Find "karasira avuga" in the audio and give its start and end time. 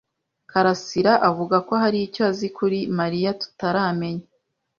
0.51-1.57